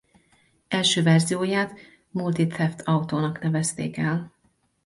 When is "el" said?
3.97-4.33